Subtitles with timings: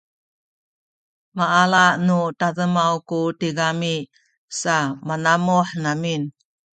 [1.37, 3.95] maala nu tademaw ku tigami
[4.61, 4.75] sa
[5.07, 6.21] manamuh amin